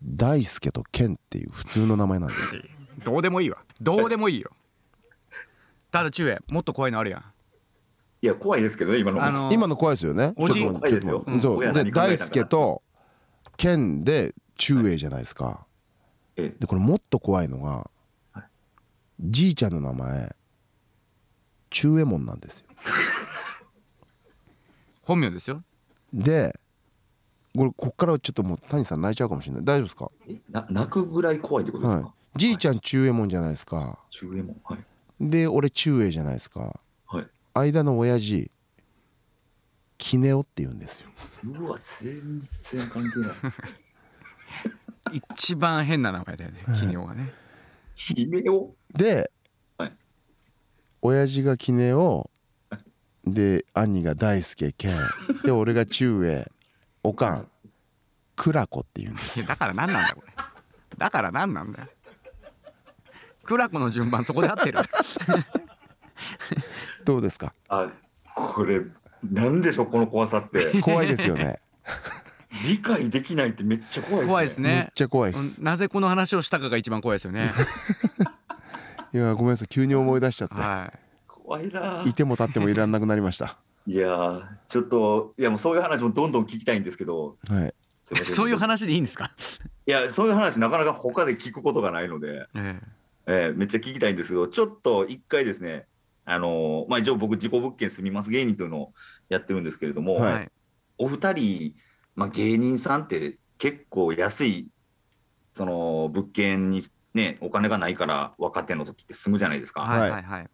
[0.03, 2.63] 大輔と健っていう普通の名前なんですよ。
[3.05, 3.59] どうでもいいわ。
[3.81, 4.51] どうでもいいよ。
[5.91, 7.25] ただ中英もっと怖いのあるやん。
[8.23, 9.23] いや怖いですけどね今の。
[9.25, 10.35] あの今の怖いですよね。
[10.37, 11.25] おじちょっと怖いですよ。
[11.27, 12.83] ちょっとそう親で大輔と
[13.61, 15.67] 健で中英じゃないですか。
[16.37, 16.49] ええ。
[16.59, 17.91] でこれもっと怖いのが
[18.33, 18.45] はい。
[19.21, 20.35] じいちゃんの名前
[21.69, 22.67] 中右衛門なんですよ。
[25.05, 25.61] 本名ですよ。
[26.15, 26.59] で
[27.55, 29.65] これこっからちょっともう谷さん泣いちゃうかもしれない。
[29.65, 30.11] 大丈夫ですか？
[30.27, 32.13] えな泣くぐらい怖いってことですか、はい。
[32.39, 33.99] じいちゃん中右衛門じゃないですか。
[34.09, 34.57] 中右衛門。
[34.65, 34.85] はい。
[35.21, 36.81] で俺中英じゃないですか。
[37.07, 37.29] はい。
[37.53, 38.51] 間の親父
[40.01, 41.11] キネオって言うんですよ。
[41.45, 43.27] うわ全然関係な
[45.13, 45.21] い。
[45.37, 47.31] 一番変な名前だよねキネオがね。
[47.95, 49.31] 決めよで、
[49.77, 49.93] はい。
[51.03, 52.31] 親父がキネオ
[53.27, 54.97] で兄が大輔健
[55.45, 56.51] で俺が中英
[57.03, 57.51] おかん
[58.37, 59.47] クラコって言うんですよ。
[59.47, 60.33] だから何なんだこれ。
[60.97, 61.89] だから何なんだよ。
[63.45, 64.79] クラコの順番そこで合ってる。
[67.05, 67.53] どうですか？
[67.69, 67.91] あ
[68.35, 68.81] これ
[69.25, 70.79] なんでしょうこの怖さって。
[70.83, 71.61] 怖いですよね。
[72.67, 74.29] 理解できないってめっちゃ怖いですね。
[74.29, 75.61] 怖いですめっねちゃ怖いです。
[75.61, 77.53] うんなぜこの話をしたかが一番怖いですよね。
[79.13, 80.55] いやごめんなさい急に思い出しちゃって。
[80.55, 80.99] はい。
[81.27, 82.03] 怖いな。
[82.07, 83.59] いても立ってもいらんなくなりました。
[83.87, 87.37] いやーちょっといやもうそういう話もどんどん聞きたいんですけど。
[87.49, 87.75] はい。
[88.25, 89.31] そういう話でいいんですか、
[89.87, 92.81] いやそういう話なかなか他で聞くことがないので、え
[93.27, 93.33] え。
[93.53, 95.87] ーめっちゃ聞きたいんですけどちょっと一回ですね
[96.31, 98.93] あのーまあ一応僕自己物件住みます芸人というのを
[99.29, 100.33] やってるんですけれども、えはい。
[100.35, 100.49] はい
[101.03, 101.75] お二人、
[102.15, 104.69] まあ、芸人さんって結構安い
[105.55, 106.83] その物件に
[107.15, 110.11] ねお金がないから若手の時って住むじゃないですか、はい。
[110.11, 110.23] はい。
[110.23, 110.47] はい。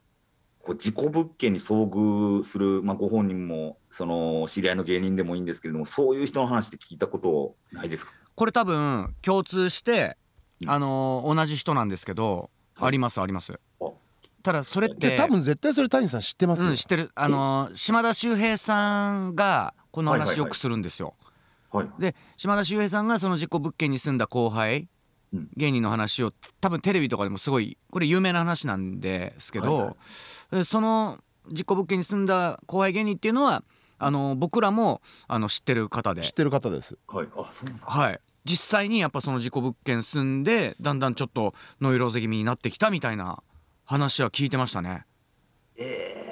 [0.61, 8.13] こう自己物件に遭遇する、まあ、ご本人もその知り合いの芸人でもいいんですけれどもそういう人の話って聞いたことないですか？
[8.37, 10.17] これ多分共通して
[10.63, 10.71] うん。
[10.71, 12.87] あのー同じ人なんですけど、はい。
[12.87, 13.59] ありますあります。
[13.81, 13.91] あ
[14.47, 17.11] ただそれっでて多分絶対それ谷さん知ってますよ、うん知ってる。
[17.17, 21.15] あのー島田秀平さんがこのはいはいはい話よくするんですよ、
[21.73, 21.89] はい。
[21.99, 24.89] で島田秀平さんがその自己物件に住んだ後輩、
[25.33, 25.49] うん。
[25.57, 29.97] 芸人の話を多分テレビとかでもすごいこれ有名な話なんですけど、はいはい。
[30.61, 33.65] えその自己物件に住んだ後輩芸人っていうのは
[33.99, 36.23] あの僕らもあの知ってる方で。
[36.23, 36.97] 知ってる方です。
[37.09, 37.27] はい。
[37.37, 37.85] あそうなんだ。
[37.85, 38.21] はい。
[38.45, 43.43] 実際にやっぱその自己物件住んでだんだんちょっとノイローゼ気味になってきたみたいな
[43.87, 45.05] 話は聞いてましたね。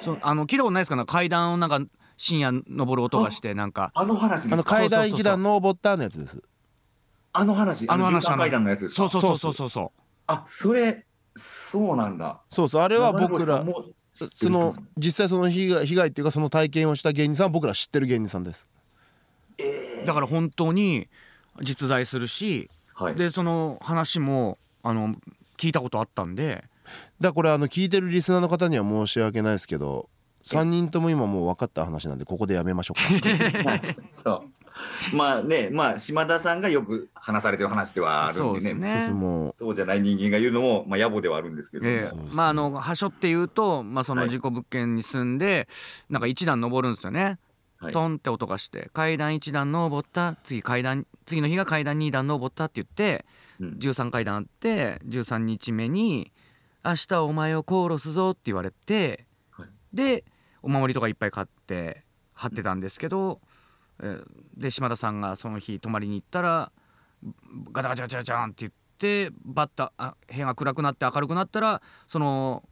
[0.03, 0.95] そうあの聞いたことないですか？
[0.95, 1.79] ね階段をなんか
[2.17, 3.91] 深夜登る音がしてなんか。
[3.95, 4.53] あの話ですか？
[4.55, 6.43] あの階段一段登ったのやつです。
[7.33, 8.27] あの話あの話。
[8.27, 9.91] 13階段のやつですかそうそうそうそうそうそ
[10.27, 13.63] あそれそうなんだそうそうあれは僕ら
[14.13, 18.69] その実際その被害被害っていうかその体験をした芸人さんは僕ら知ってる芸人さんです
[20.03, 21.09] うだから本当に
[21.61, 25.15] 実在するしはいでその話もあの
[25.57, 26.63] 聞いたことあったんで
[27.19, 30.09] だからこれあの聞いてるリスナーの方には申し訳ないですけど
[30.45, 33.81] 3人とも今もう分かった話なんでここでやめましょうか。
[34.23, 34.31] そ
[35.11, 35.15] う。
[35.15, 38.43] まあねまあ島田さんがよく話されてる話ではあるんでね。
[38.43, 38.89] そうですね。
[38.89, 39.53] そうそうもう。
[39.55, 41.99] そうじゃない人間が言うのも、まあ、野暮ではあるんですけど、ええ。
[41.99, 45.67] そうですねまああのはしょって言うと、まあ、そのはい自己物件に住んで、
[46.09, 47.39] なんか一段登るんですよね、
[47.77, 47.93] はい。
[47.93, 53.25] トンって音がして階段一段登った次階段次の日が階段二段登ったって言って
[53.59, 53.69] うん。
[53.79, 56.31] 13階段あって13日目に
[56.85, 59.69] 「明日お前を殺すぞ」って言われて、はい。
[59.93, 60.23] で
[60.61, 63.41] お守りとかいっぱい買って貼ってたんですけど、
[63.99, 64.25] えー
[64.57, 66.71] で島田さんがその日泊まりに行ったら
[67.73, 68.71] ガチャガチャガチャガチャンって言っ
[69.29, 72.69] てバッタあ部屋が暗くなって明るくなったらその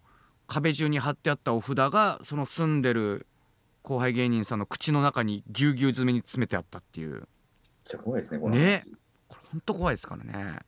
[0.47, 3.27] 壁中に貼ってあったお札がその住んでる
[3.81, 7.27] 後輩芸人さんの口の中にぎゅうぎゅう詰めに詰めてあったっていう。
[8.01, 8.61] 怖いですねこの話。
[8.61, 8.85] ね
[9.27, 10.59] これほんと怖いですからね。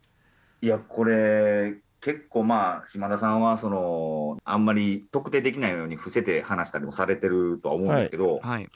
[0.62, 8.68] いやこれ結構まあ島田さんはそのあんまり特定できないように伏せて話したりもされてるとは思うんですけど、はい、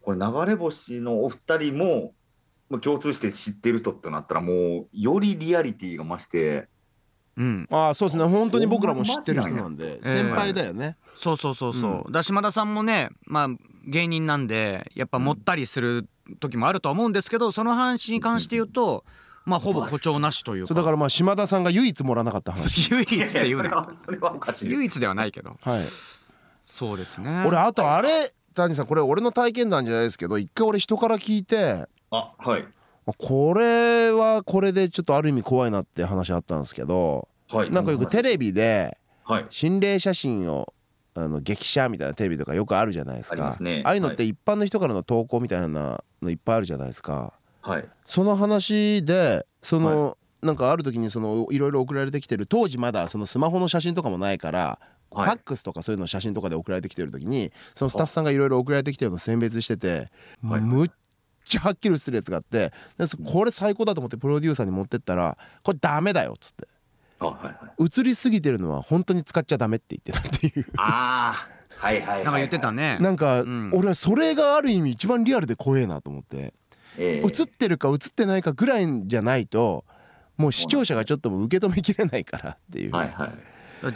[0.00, 2.14] これ流れ星のお二人も
[2.72, 6.68] まあ、共通して知ってる人ってなったらもうよりリアリティが増して。
[7.36, 7.68] うん。
[7.70, 8.24] ああそうですね。
[8.24, 10.16] 本当に僕らも知ってる人なんでええ。
[10.22, 13.48] 先輩だよね、そうそうそうそう、だ島田さんもねまあ
[13.86, 16.08] 芸人なんでやっぱ持ったりする
[16.40, 19.04] 時もあるとは思うんですけどその話に関して言うと
[19.44, 20.68] まあほぼ誇張なしというか。
[20.68, 22.90] そうだからまあ島田さんが唯一もらわなかった話。
[22.92, 24.76] 唯一って言ういやいやそれねはそれはおかしいです。
[24.76, 25.56] 唯一ではないけど。
[25.62, 25.82] はい。
[26.62, 27.44] そうですね。
[27.46, 32.66] 俺あとあれ谷さんこれ俺の体験談じゃないですけど一回俺人から聞いてあはい。
[33.06, 37.70] あこれはこれでちょっとある意味怖いなって話あったんですけどはい。
[37.70, 39.46] なんかよくテレビではい。
[39.50, 40.72] 心霊写真を
[41.14, 43.34] あの激写みたいなテレビとかよくあるじゃないですか。
[43.34, 43.82] ありますね。
[43.84, 47.88] ああいうのって一般の人からの投稿みたいなのいっぱいあるじゃないですかはい。
[48.06, 54.78] その話でその、なんかある時にそのいろいろ送られてきてる当時まだそのスマホの写真とかもないから、
[55.10, 55.26] はい。
[55.26, 60.10] ファックスとかそういうの写真とかで送られてきてる時にそのスタッフさんがいろいろ送られてきてるのを選別してて、
[60.42, 60.60] はい。
[60.60, 60.90] むっ
[61.44, 62.72] ちゃはっきり写ってるやつがあって
[63.24, 66.66] これ最高だと思ってプロデューサーに持ってったら「これダメだよ」っつって。
[67.20, 70.66] あはいはい「写りすぎてるのは本当に使っちゃダメ」って言ってたっていう。
[70.76, 72.24] あーはいはいはいはい。
[72.24, 72.98] なんか言ってたね。
[73.00, 73.70] なんか、ん。
[73.74, 76.54] 俺はそれがある意味一番リアルで怖えなと思って。
[76.98, 77.26] ええ。
[77.26, 79.84] 映ってるか映ってないかぐらいじゃないと
[80.36, 83.30] もう視聴者がちょっともう受け止めきれないからっていう、はいはい。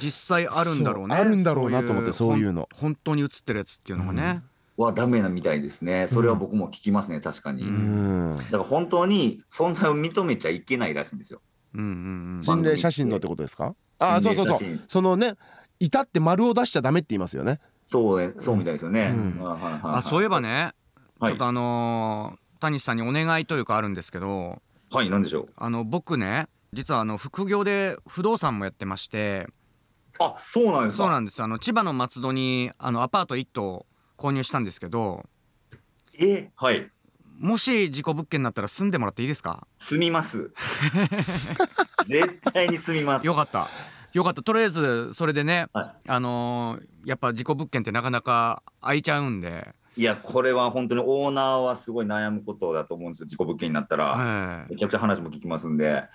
[0.01, 1.15] 実際あるんだろうね。
[1.15, 2.69] あるんだろうなと思ってそういうの。
[2.75, 4.43] 本当に映ってるやつっていうのがね、
[4.77, 6.09] はダメなみたいですね。
[6.09, 8.37] それは僕も聞きますね確かに、ううん。
[8.37, 11.41] だから本当に存在を認めちゃいけないらしいんですよ。
[11.75, 12.43] うんうんうん。
[12.43, 13.75] 心霊写真のってことですか？
[14.01, 14.59] ああそうそうそう。
[14.89, 15.35] そのね
[15.79, 17.61] いたって丸を出しちゃダメって言いますよね。
[17.85, 19.43] そうねそうみたいですよね、うん。
[19.43, 19.81] はいはいはい。
[19.99, 20.73] あそういえばね、
[21.21, 21.31] はい。
[21.31, 25.49] ちょっとあのー谷さんにお願いというかあるんですけどはい何でしょう。
[25.57, 29.47] あの僕ね実はあの副業で不動産もやってまして。
[30.19, 31.03] あそうなんですか。
[31.05, 35.25] そうなんですあの千葉の松戸にあのアパート1棟購入したんですけど。
[36.19, 36.91] えはい。
[37.39, 39.67] もし事故物件になったら住んでもらっていいですか？
[39.79, 40.51] 住みます。
[42.07, 43.27] 絶対に住みます。
[43.27, 43.69] よかった。
[44.13, 44.43] よかった。
[44.43, 54.73] とりあえずそれでね、はあのーやっぱ事故物件ってなかなか空いちゃうんで、いやこれは本当にオーナーはすごい悩むことだと思うんですよ事故物件になったら、はい。
[54.73, 55.91] めちゃくちゃ話も聞きますんで。
[55.93, 56.09] はい。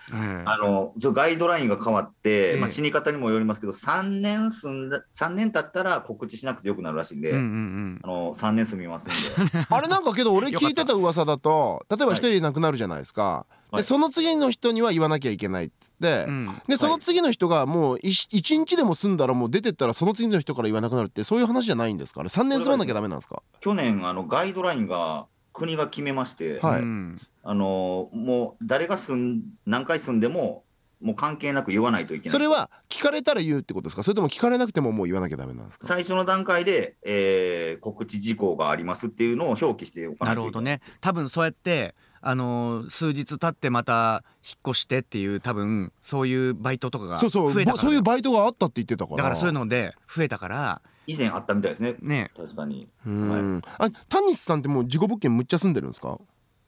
[0.45, 2.59] あのちょガイドラインが変わって、ええ。
[2.59, 9.65] まあ、死に方にもよりますけど3年住んだ3年経ったら告知しなくてよくなるらしいんで、あの3年住みますんで。
[9.67, 16.61] あれなんかけど俺聞いてた噂だと例えば一人亡くなるじゃないですか、はいでその次の人には言わなきゃいけないっつって、うん。
[16.67, 22.21] でその次の人がもう一一日でも住んだらもう出てったらその次の人から言わなくなるってそういう話じゃないんですか？
[22.21, 23.41] あれ3年住まなきゃダメなんですか？
[23.59, 26.81] 去年あのガイドラインが国が決めまして、はい。
[26.81, 30.63] うんあのもう誰が住ん何回住んでも
[31.01, 32.31] もう関係なく言わないといけない。
[32.31, 34.03] それは聞かれたら言うってことですか？
[34.03, 35.87] それとも聞かれなくてももう言わなきゃダメなんですか？
[35.87, 40.33] 最初の段階で、えー告知事項がありますっていうのを表記しておかなといけない。
[40.33, 40.81] ないるほどね。
[40.99, 47.81] 多分そうやってあのー数日経ってまた引っ越してっていう多分そういうバイトとかがそうそう増えたから。
[47.83, 49.17] ぼそういうバイトがあったって言ってたから。
[49.17, 50.81] だからそういうので増えたから。
[51.07, 51.95] 以前あったみたいですね。
[51.99, 52.31] ね。
[52.37, 52.87] 確かに。
[53.05, 53.61] うん。
[53.79, 56.19] あタニスさんってもう事故物件むっちゃ住んでるんですか？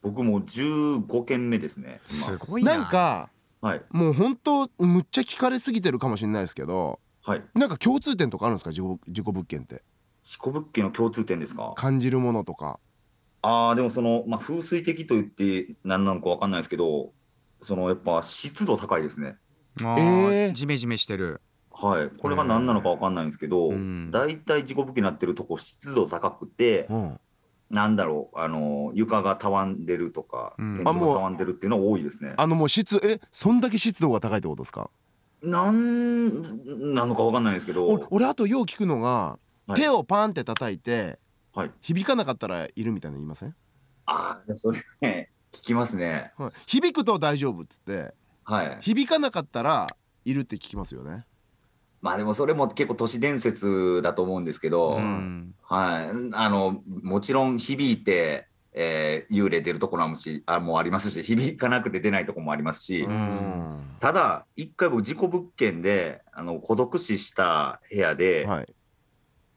[0.01, 2.25] 僕も15件目ですね今。
[2.25, 2.77] すごいな。
[2.77, 3.29] なんか
[3.61, 3.81] はい。
[3.91, 7.43] もう本当むっちゃ聞かれすぎてるかもしれないですけどはい。
[7.53, 8.71] なんか共通点とかあるんですか？
[8.71, 9.83] 事故事故物件って。
[10.23, 11.73] 事故物件の共通点ですか？
[11.77, 12.79] 感じるものとか
[13.43, 17.11] ああでもその、まあ、風水的と言って何なのか分かんないですけど
[17.61, 19.35] そのやっぱ湿度高いですね。
[19.81, 20.53] あーえー。
[20.53, 21.41] ジメジメしてる。
[21.71, 22.09] はい。
[22.17, 24.11] これが何なのか分かんないんですけど、うん。
[24.11, 27.19] 大体事故物件になってるとこ湿度高くて、うん。
[27.69, 30.75] なんだろうあの床がたわんでるとか、うん。
[30.75, 32.33] 天井がたわんでるっていうのは多いですね。
[32.37, 34.89] あのもう湿えそんだけ湿度が高いってことですか？
[35.41, 37.87] なんなのか分かんないんですけど。
[37.87, 39.81] お俺あとよう聞くのが、はい。
[39.81, 41.17] 手をパンって叩いて
[41.53, 41.71] はい。
[41.81, 43.55] 響かなかったらいるみたいなの言いません、
[44.05, 46.31] ああでもそれね聞きますね。
[46.37, 48.13] はい、響くと大丈夫っつって。
[48.43, 48.77] はい。
[48.81, 49.87] 響かなかったら
[50.25, 51.25] いるって聞きますよね。
[52.01, 55.53] まあでもそれも結構都市伝説だと思うんですけど、うん。
[55.61, 63.79] はい、あのもちろん響いて、えー幽霊出るところもしあもありますし響かなくて出ないところもありますし、うん。
[63.99, 68.73] ただ一回僕事故物件であの孤独死した部屋で、はい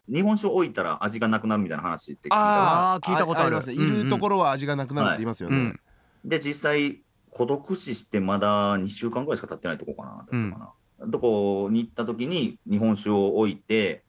[0.08, 3.50] 日本酒を置いたら味がなくなるみたいな話って聞いたあー聞いたことある。
[3.50, 3.74] りますね。
[3.74, 3.80] うん。
[3.80, 5.80] うんいるところは味がなくなるって言いますよね、うん。
[6.24, 14.04] で実際孤独死してまだ2週間ぐらいしか経ってないとこかなだったかな、とこに行った時に日本酒を置いて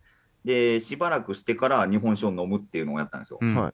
[0.45, 3.39] でしばらくしてから日本酒を飲むっていうのをやったんですよ。
[3.41, 3.55] うん。
[3.55, 3.69] は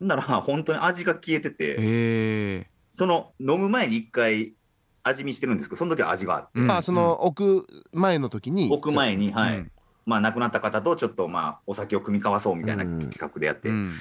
[0.00, 0.04] い。
[0.04, 4.54] なら本当に味が消えてて、えその飲む前に一回
[5.04, 6.70] 味見してるんですけどその時は味があって、うん。
[6.70, 8.68] あその置く前の時に。
[8.72, 9.58] 置く前に、はい。
[9.58, 9.71] うん
[10.06, 13.10] まあ亡くなった方とちょっとまあお酒を酌み交わそうみたいなうん。
[13.10, 13.92] 企画でやって、うん。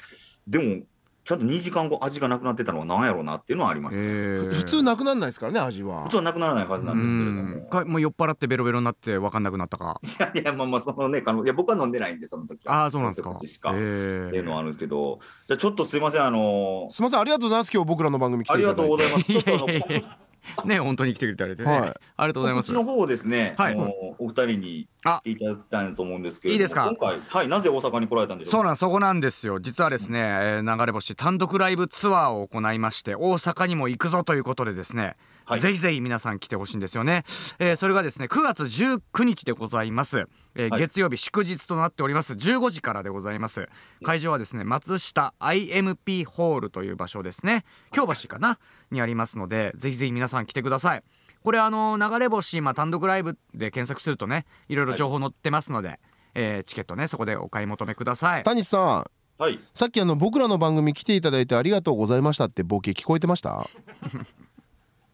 [0.47, 0.83] でも
[1.23, 4.53] ちゃんと2時間後味がなくなってたのは何やろうなっていうのはありました、えー。
[4.53, 6.03] 普通なくならないですからね味は。
[6.03, 7.41] 普通はなくならないはずなんですけれども。
[7.41, 7.69] うん。
[7.69, 9.99] かもう酔っ払ってベロベロになって分かんなくなったか。
[10.03, 12.73] いやいやまあまあそのねあのいや僕は飲んでないんでその時は。
[12.73, 13.29] ああそうなんですか。
[13.35, 13.37] か、
[13.75, 15.19] えっていうのはあるんですけど。
[15.47, 18.97] じゃあちょっとすいませんあのすみませんありがとうございます今日僕らの番組来てありがいただいて。
[18.97, 20.31] とうございます
[20.65, 21.80] ね本当に来てくれてあれでね、はい。
[22.17, 22.73] ありがとうございます。
[22.73, 23.75] の方をですね、はい。
[24.17, 26.88] お二人にしていただきたいなと思うんですけれどもいいですか？
[26.97, 29.60] 今回はいなぜ大阪に来られたんでしょそううかなんそこなんですよ。
[29.60, 35.15] 実はですね、えー流れ星単独ライブツアーを行いまして大阪にも行くぞということでですね、
[35.51, 35.59] はい。
[35.59, 37.23] ぜひぜひ皆さん来てほしいんですよね、
[37.59, 40.79] えーそれがですね9月19日でございます、えーはい。
[40.79, 42.33] 月曜日祝日となっております。
[42.33, 43.67] 15時からでございます。
[44.03, 47.65] 会場はですね松下 IMP ホールという場所ですね。
[47.91, 48.59] 京橋かな
[48.91, 51.03] にありますのでぜひぜひ皆さん来てください。
[51.43, 55.99] これあの流れ星、まあ、単独ライブで検索するとねいろいろ情報載ってますので、
[56.35, 58.43] えーチケットねそこでお買い求めください。
[58.43, 59.11] 谷さん。
[59.41, 59.59] はい。
[59.73, 63.67] さっきあの僕らの番組来ていただいてありがとうございましたってボケ聞こえてました？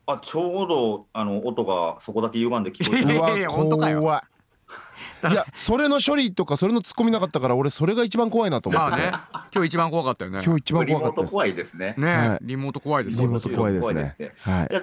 [0.08, 4.02] あちょうどあの音がそこだけ歪んで聞こえて いやいや本当かよ。
[4.02, 4.22] 怖い。
[5.32, 9.12] いやそれの処理とかそれのツッコミなかったから俺それが一番怖いなと思って、まあね。
[9.54, 10.41] 今日一番怖かったよね。
[10.46, 14.15] 今日一番リ怖かったですモート怖いですねね、はいリモート怖いですよリモート怖いですね。
[14.41, 14.67] はい。
[14.70, 14.82] じゃあ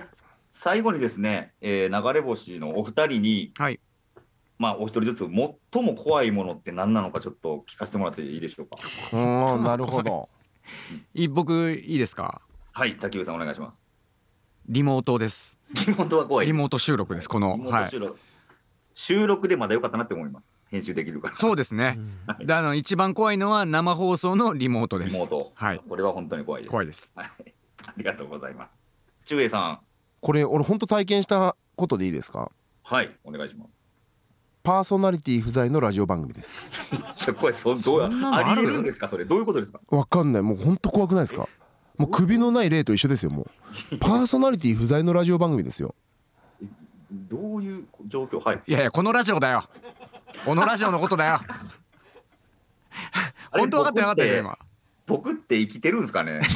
[0.50, 3.80] 最後にですね、えー流れ星のお二人にはい。
[4.58, 5.18] まあお一人ずつ
[5.72, 8.76] 最も怖いものって何なのかちょっと聞かせてもらっていいでしょうか？
[9.12, 10.28] うーんなるほど。
[11.14, 12.40] い僕いいですか？
[12.72, 13.84] はい竹内さんお願いします
[14.66, 15.58] リモートです。
[15.86, 16.52] リモートは怖いです。
[16.54, 17.58] リモート収録ですこの。
[17.58, 18.16] はいト
[18.94, 20.54] 収録、でまだ良かったなって思います。
[20.70, 21.34] 編集できるから。
[21.34, 21.98] そうですね。
[22.40, 25.16] であの一番怖いのは生放送のリモートです。
[25.16, 25.82] リモート、はい。
[25.86, 26.70] これは本当に怖いです。
[26.70, 27.12] 怖いです。
[27.14, 27.30] はい、
[27.86, 28.86] ありがとうございます。
[29.26, 29.80] 中英さん。
[30.20, 32.50] これ俺ほんと体験したことでいいですか？
[32.84, 33.14] はい。
[33.24, 33.76] お願いします。
[34.62, 36.70] パーソナリティ不在のラジオ番組です。
[37.14, 39.08] じゃあこれそどうやありえるんですか？
[39.08, 39.26] それ。
[39.26, 39.80] どういうことですか？
[39.88, 40.42] わかんない。
[40.42, 41.48] もうほんと怖くないですか？
[41.96, 43.46] もう首のない例と一緒ですよも
[43.92, 43.98] う。
[43.98, 45.94] パーソナリティ不在のラジオ番組ですよ。
[47.10, 48.40] どういう状況？
[48.42, 48.62] はい。
[48.66, 49.64] いやいやこのラジオだよ。
[50.44, 51.40] このラジオのことだよ。
[53.52, 54.58] 本当分かってなかったよ今。
[55.06, 56.40] 僕って生きてるんですかね？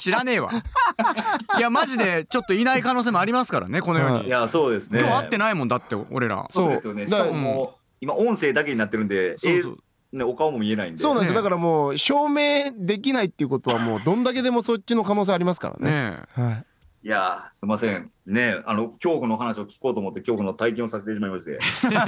[0.00, 0.50] 知らねえわ。
[1.56, 4.28] いやマジでちょっといない可能性もありますからねこのように、い。
[4.28, 5.00] やそうですね。
[5.00, 6.46] 今日会ってないもんだって俺ら。
[6.50, 7.06] そうですよね。
[7.06, 9.78] しかももう今音声だけになってるんでそう
[10.12, 10.96] ね、お顔も見えないんで。
[10.96, 11.36] ねそうなんですよ。
[11.36, 15.90] だからもう証明できないっていうことはもうどんだけでもそっちの可能性ありますからね。
[15.90, 16.22] ね。
[16.38, 16.64] えはい。
[17.04, 18.10] いやーすいません。
[18.26, 18.60] ね。
[18.64, 21.58] あの恐怖の話を聞こうと思って恐怖の体験をさせてしまいまして。
[21.60, 21.98] 申し訳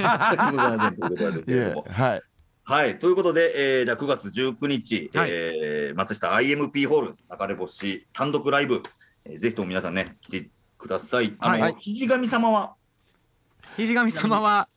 [0.51, 1.85] ございませんということなんですけいえれども。
[1.89, 2.21] はい。
[2.63, 2.99] はい。
[2.99, 5.29] ということで、えー、じゃあ9月19日、はい。
[5.31, 8.81] えー松下 IMP ホール流れ星単独ライブ、
[9.25, 11.35] えーぜひとも皆さんね来てください。
[11.39, 11.75] あの、はい。
[11.79, 12.73] 肘神様は？
[13.77, 14.67] 肘神様は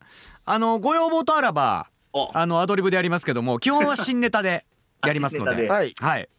[0.45, 2.29] あのご要望とあらばあ。
[2.33, 4.65] あのアドリブでやりますけども基本は新ネタで
[5.05, 5.51] やりますので。
[5.51, 5.67] はい。
[5.67, 6.29] はい、はい。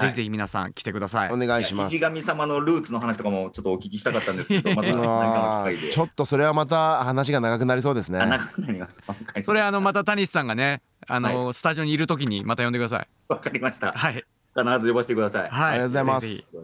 [0.00, 1.32] ぜひぜひ皆さん来てください。
[1.32, 1.90] お願いします。
[1.90, 8.18] 肘神様のルーツの話とかもちょっとお聞きしたかったんですけどまたちょっとそれはまた話が長くなりそうですね。
[8.18, 9.00] あ長くなります。
[9.44, 13.08] それあのまた谷さんがねあの、スタジオにいる時にまた呼んでください。
[13.28, 13.92] わかりました。
[13.92, 14.24] はい。
[14.56, 15.50] 必ず呼ばせてください。
[15.50, 15.70] はい。
[15.70, 16.26] ありがとうございます。
[16.26, 16.56] と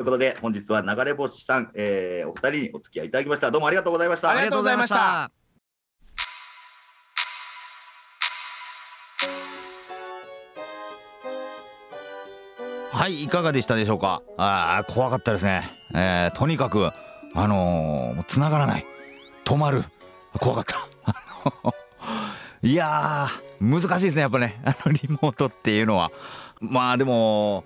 [0.00, 3.50] いうことで本日は流れ星さん、えー、お二人にお付き合いいただきました。
[3.50, 4.30] どうもありがとうございました。
[4.30, 5.43] ありがとうございました
[12.94, 14.22] はいいかがでしたでしょうか？
[14.38, 16.90] あー怖かったですね、えーとにかく
[17.34, 18.86] あのー繋がらない。
[19.44, 19.82] 止まる。
[20.38, 21.74] 怖かった。
[22.62, 23.28] いや
[23.60, 24.60] 難しいですねやっぱね。
[24.64, 26.12] あのリモートっていうのは。
[26.60, 27.64] まあでも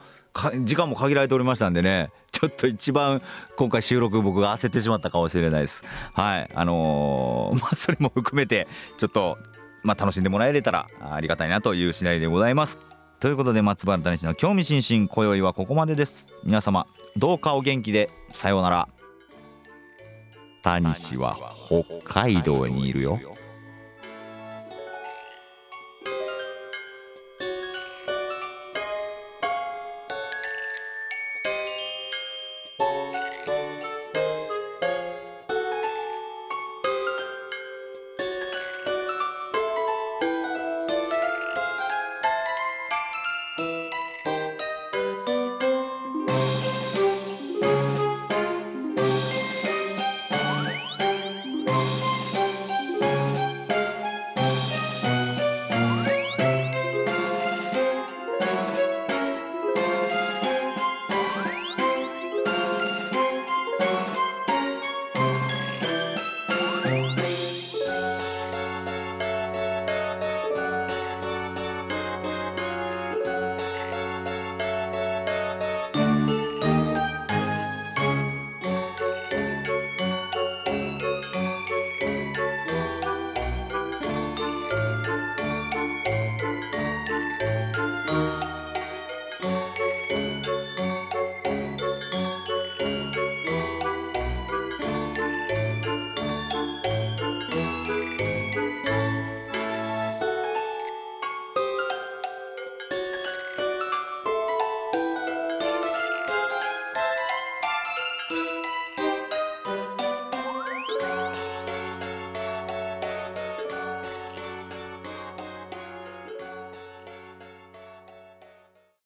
[0.65, 2.11] 時間も限られておりましたんでね。
[2.33, 3.21] ちょっと一番
[3.57, 5.85] 今回収録僕が焦ってしまったかもしれないです。
[6.15, 9.37] はいあのーまあそれも含めてちょっと
[9.83, 12.79] まあ楽しんでもらえれたらありがたいなという次第でございます。
[13.21, 16.29] ということで松原谷氏の興味津々今宵はここまでです。
[16.45, 18.89] 皆様どうかお元気でさようなら。
[20.63, 23.19] 谷氏は北海道にいるよ。